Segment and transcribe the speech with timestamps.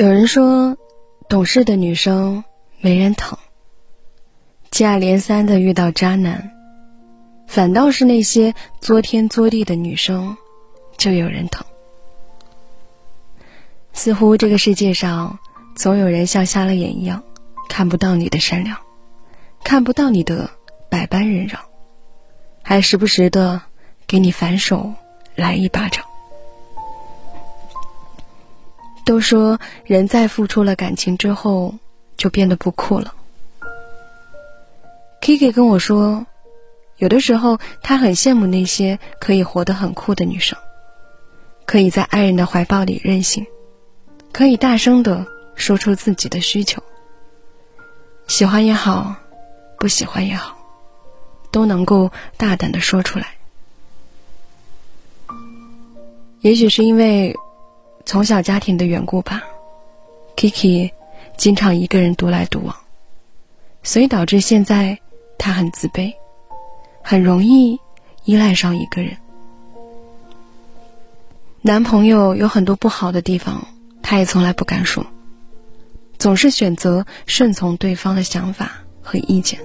[0.00, 0.78] 有人说，
[1.28, 2.42] 懂事的女生
[2.80, 3.36] 没人疼，
[4.70, 6.52] 接二连三的遇到渣男，
[7.46, 10.38] 反倒是那些作天作地的女生，
[10.96, 11.66] 就有人疼。
[13.92, 15.38] 似乎这个世界上，
[15.74, 17.22] 总有人像瞎了眼一样，
[17.68, 18.78] 看不到你的善良，
[19.62, 20.48] 看不到你的
[20.88, 21.60] 百般忍让，
[22.62, 23.60] 还时不时的
[24.06, 24.94] 给你反手
[25.34, 26.02] 来一巴掌。
[29.10, 31.74] 都说人在付出了感情之后，
[32.16, 33.12] 就变得不酷了。
[35.20, 36.24] Kiki 跟我说，
[36.96, 40.56] 有的时候他很羡慕那些可以活得很酷的女生，
[41.66, 43.44] 可以在爱人的怀抱里任性，
[44.30, 46.80] 可以大声的说出自己的需求，
[48.28, 49.16] 喜欢也好，
[49.76, 50.56] 不喜欢也好，
[51.50, 53.26] 都能够大胆的说出来。
[56.42, 57.34] 也许是因为。
[58.10, 59.40] 从小家庭的缘故吧
[60.34, 60.90] ，Kiki
[61.36, 62.74] 经常一个人独来独往，
[63.84, 64.98] 所以导致现在
[65.38, 66.12] 他很自卑，
[67.04, 67.78] 很容易
[68.24, 69.16] 依赖上一个人。
[71.62, 73.64] 男朋友有很多不好的地方，
[74.02, 75.06] 他也从来不敢说，
[76.18, 79.60] 总是选择顺从对方的想法和意见。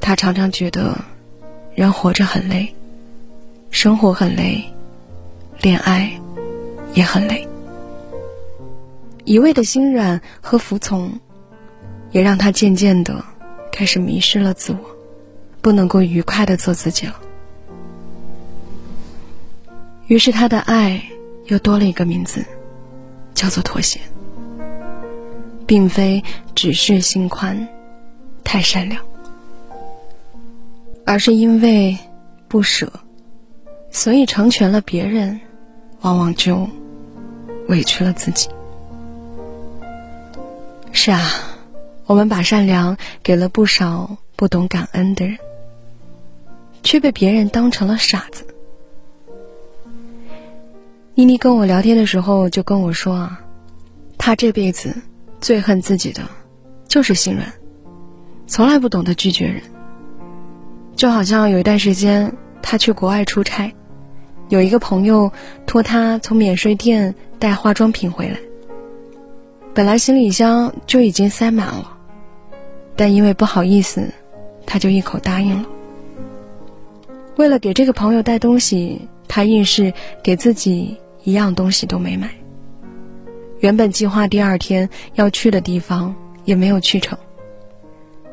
[0.00, 0.98] 他常常觉得，
[1.76, 2.74] 人活着很累，
[3.70, 4.64] 生活很累，
[5.60, 6.20] 恋爱。
[6.98, 7.46] 也很累，
[9.24, 11.20] 一味的心软和服从，
[12.10, 13.24] 也让他渐渐的
[13.70, 14.78] 开始迷失了自我，
[15.60, 17.14] 不能够愉快的做自己了。
[20.08, 21.00] 于是他的爱
[21.46, 22.44] 又多了一个名字，
[23.32, 24.00] 叫做妥协，
[25.68, 26.24] 并非
[26.56, 27.68] 只是心宽，
[28.42, 29.00] 太善良，
[31.06, 31.96] 而是因为
[32.48, 32.90] 不舍，
[33.88, 35.40] 所以成全了别人，
[36.00, 36.68] 往往就。
[37.68, 38.48] 委屈了自己。
[40.92, 41.20] 是啊，
[42.06, 45.38] 我们把善良给了不少不懂感恩的人，
[46.82, 48.44] 却被别人当成了傻子。
[51.14, 53.40] 妮妮跟我聊天的时候就跟我说啊，
[54.16, 54.94] 她这辈子
[55.40, 56.22] 最恨自己的
[56.86, 57.52] 就是心软，
[58.46, 59.62] 从来不懂得拒绝人。
[60.96, 63.72] 就好像有一段时间，她去国外出差。
[64.48, 65.30] 有一个朋友
[65.66, 68.38] 托他从免税店带化妆品回来，
[69.74, 71.96] 本来行李箱就已经塞满了，
[72.96, 74.08] 但因为不好意思，
[74.64, 75.68] 他就一口答应了。
[77.36, 79.92] 为了给这个朋友带东西，他硬是
[80.22, 82.30] 给自己一样东西都没买。
[83.60, 87.18] 原本计划第二天要去的地方也没有去成，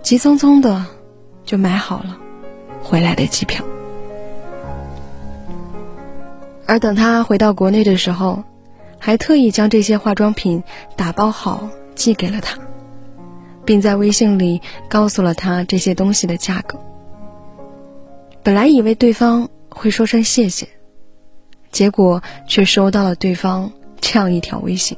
[0.00, 0.86] 急匆匆的
[1.44, 2.16] 就买好了
[2.82, 3.64] 回来的机票。
[6.66, 8.42] 而等他回到国内的时候，
[8.98, 10.62] 还特意将这些化妆品
[10.96, 12.58] 打包好寄给了他，
[13.64, 16.80] 并在微信里告诉了他这些东西的价格。
[18.42, 20.68] 本来以为对方会说声谢谢，
[21.70, 23.70] 结果却收到了对方
[24.00, 24.96] 这样一条微信：“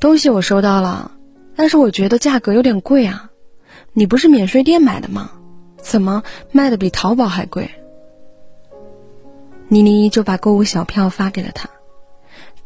[0.00, 1.12] 东西我收到了，
[1.54, 3.30] 但是我觉得价格有点贵啊！
[3.92, 5.30] 你不是免税店买的吗？
[5.80, 7.70] 怎么卖的比淘宝还贵？”
[9.68, 11.68] 妮妮就把购物小票发给了他，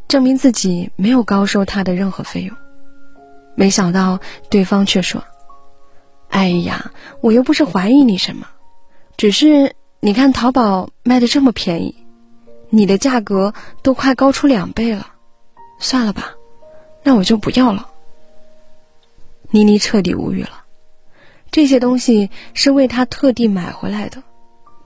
[0.06, 2.56] 证明自己没有高收他的任何费用。
[3.54, 5.24] 没想到对方却说
[6.28, 8.46] ：“哎呀，我又不是怀疑你什么，
[9.16, 11.96] 只是你看淘宝卖的这么便宜，
[12.68, 15.06] 你的价格都快高出两倍了。
[15.78, 16.34] 算了吧，
[17.02, 17.88] 那我就不要了。”
[19.50, 20.64] 妮妮彻底无语了，
[21.50, 24.22] 这些东西是为他特地买回来的，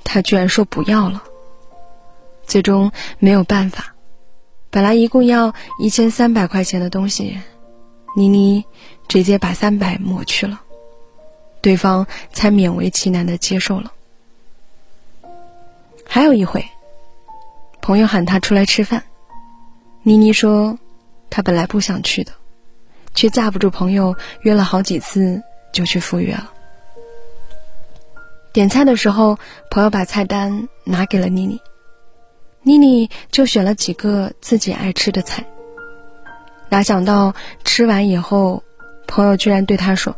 [0.04, 1.22] 他居然说不要了。
[2.46, 3.94] 最终没有办法，
[4.70, 7.40] 本来一共要一千三百块钱的东西，
[8.16, 8.64] 妮妮
[9.08, 10.60] 直接把三百抹去了，
[11.60, 13.92] 对方才勉为其难的接受了。
[16.06, 16.64] 还有一回，
[17.80, 19.02] 朋友喊她出来吃饭，
[20.02, 20.78] 妮妮说
[21.30, 22.32] 她本来不想去的，
[23.14, 25.42] 却架不住朋友约了好几次，
[25.72, 26.50] 就去赴约了。
[28.52, 29.38] 点菜的时候，
[29.70, 31.60] 朋友把菜单拿给了妮妮。
[32.66, 35.44] 妮妮就选了几个自己爱吃的菜，
[36.70, 38.62] 哪想到吃完以后，
[39.06, 40.16] 朋友居然对她说：“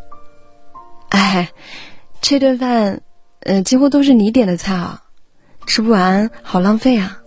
[1.11, 1.51] 哎，
[2.21, 3.01] 这顿饭，
[3.41, 5.03] 呃，几乎都是你点的菜啊，
[5.67, 7.21] 吃不完好浪费啊。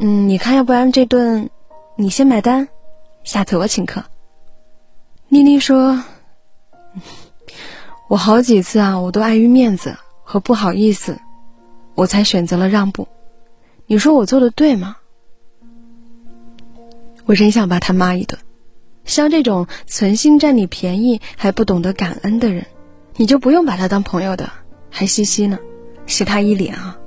[0.00, 1.48] 嗯，你看，要不然这顿
[1.96, 2.68] 你先买单，
[3.22, 4.02] 下次我请客。”
[5.30, 6.02] 妮妮说
[8.10, 11.20] ：“我好几次啊，我都碍于面子和不好意思，
[11.94, 13.06] 我才选择了让步。”
[13.92, 14.96] 你说我做的对吗？
[17.26, 18.40] 我真想把他骂一顿。
[19.04, 22.64] 像这种存心占你便宜还不懂得感恩的人，
[23.16, 24.50] 你就不用把他当朋友的，
[24.88, 25.58] 还嘻嘻呢，
[26.06, 26.98] 洗他一脸啊！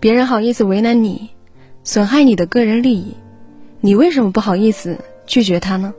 [0.00, 1.28] 别人好意思为难你，
[1.82, 3.14] 损害你的个人利益，
[3.82, 5.92] 你为什么不好意思拒绝他呢？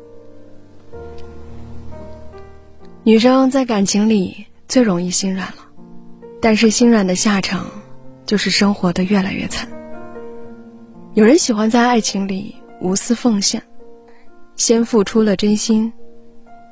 [3.04, 5.68] 女生在感情里最容易心软了，
[6.42, 7.68] 但是心软的下场，
[8.26, 9.70] 就是生活的越来越惨。
[11.16, 13.64] 有人喜欢在爱情里无私奉献，
[14.58, 15.94] 先付出了真心，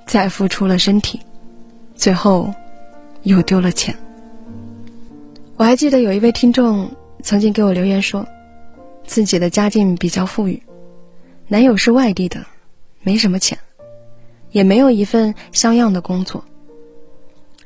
[0.06, 1.18] 再付出了身体，
[1.95, 2.54] 最后
[3.22, 3.98] 又丢了钱。
[5.56, 6.92] 我还记得有一位听众
[7.22, 8.28] 曾经给我留言说，
[9.06, 10.62] 自己的家境比较富裕，
[11.48, 12.46] 男友是外地的，
[13.01, 13.57] 没什么钱。
[14.51, 16.44] 也没有一份像样的工作。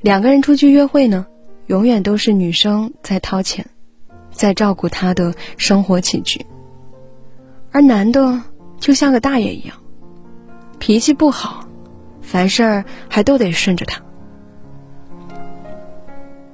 [0.02, 1.26] 两个人出去约会呢，
[1.66, 3.66] 永远都是女生在掏钱，
[4.32, 6.46] 在照顾他的生活起居，
[7.72, 8.42] 而男的
[8.80, 9.76] 就像个大爷一样，
[10.80, 11.68] 脾气不好，
[12.22, 14.02] 凡事儿还都得顺着他。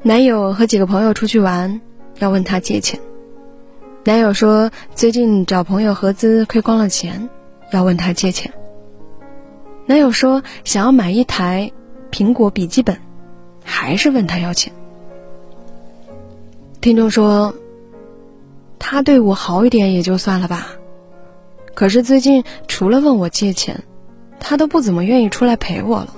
[0.02, 1.80] 男友和几个朋友出去玩，
[2.20, 3.00] 要问他借钱，
[4.04, 7.30] 男友说最近找朋友合资亏光了钱，
[7.72, 8.52] 要问他借钱。
[9.86, 11.72] 男友说想要买一台
[12.12, 12.98] 苹果笔记本，
[13.64, 14.74] 还是问他要钱。
[16.82, 17.54] 听众说，
[18.78, 20.68] 他对我好一点也就算了吧，
[21.74, 23.84] 可是最近除了问我借钱，
[24.40, 26.16] 他都不怎么愿意出来陪我了。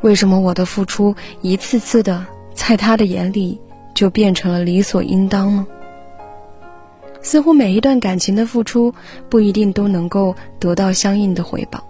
[0.00, 3.60] 为什么我的付出一次次的在他的眼里
[3.94, 5.66] 就变成了理所应当呢？
[7.20, 8.94] 似乎每一段感情的付出
[9.28, 11.84] 不一定都能够得到相应的回报。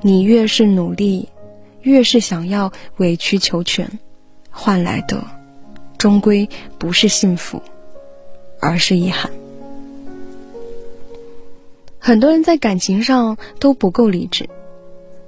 [0.00, 1.28] 你越是努力，
[1.82, 3.88] 越是想要委曲求全，
[4.50, 5.22] 换来的
[5.96, 7.62] 终归不是幸福，
[8.58, 9.30] 而是遗憾。
[12.04, 14.50] 很多人在感情上都不够理智，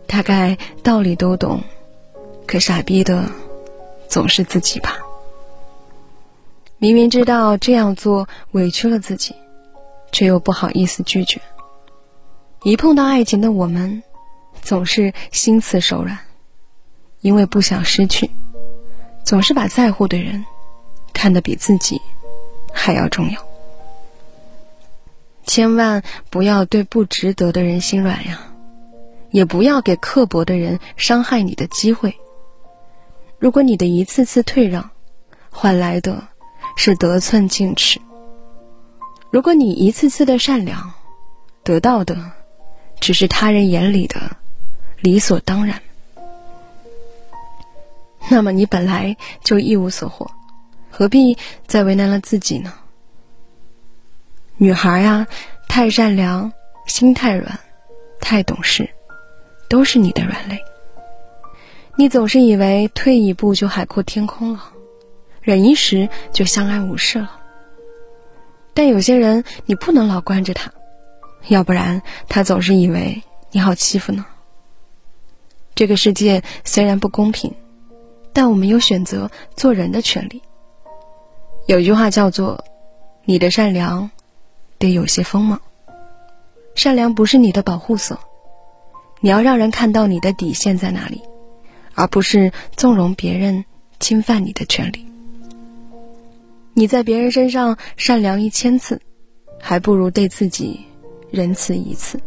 [0.08, 1.62] 大概道理都懂，
[2.48, 3.30] 可傻逼的
[4.08, 4.98] 总是自己吧。
[6.78, 9.36] 明明知道这样做委屈了自己，
[10.10, 11.40] 却又不好意思拒绝。
[12.64, 14.02] 一碰到爱情的我们。
[14.62, 16.18] 总是心慈手软，
[17.20, 18.30] 因为不想失去，
[19.22, 20.42] 总是把在乎的人
[21.12, 22.00] 看得比自己
[22.72, 23.53] 还要重要。
[25.46, 28.40] 千万不要对不值得的人心软呀，
[29.30, 32.14] 也不要给刻薄的人伤害你的机会。
[33.38, 34.90] 如果你的一次次退让，
[35.50, 36.26] 换来的
[36.76, 38.00] 是得寸进尺；
[39.30, 40.92] 如果你一次次的善良，
[41.62, 42.32] 得到的
[43.00, 44.36] 只是他人眼里的。
[45.00, 45.82] 理所当然，
[48.30, 50.30] 那么你本来就一无所获，
[50.90, 51.36] 何必
[51.66, 52.72] 再为难了自己呢？
[54.56, 55.26] 女孩呀，
[55.68, 56.52] 太善良，
[56.86, 57.58] 心太软，
[58.20, 58.88] 太懂事，
[59.68, 60.58] 都是你的软肋。
[61.96, 64.70] 你总是以为退一步就海阔天空了，
[65.40, 67.40] 忍一时就相安无事了。
[68.74, 70.72] 但有些人，你不能老惯着他，
[71.48, 74.24] 要不然他总是以为你好欺负呢。
[75.74, 77.52] 这个世界虽然不公平，
[78.32, 80.42] 但我们有选择做人的权利。
[81.66, 82.64] 有句话叫做
[83.26, 84.10] ：“你的善良
[84.78, 85.60] 得有些锋芒。”
[86.74, 88.18] 善良不是你的保护色，
[89.20, 91.22] 你要让人看到你的底线在哪里，
[91.94, 93.64] 而不是纵容别人
[94.00, 95.06] 侵犯你的权利。
[96.74, 99.00] 你在别人身上善良一千次，
[99.60, 100.84] 还不如对自己
[101.30, 102.18] 仁慈一次。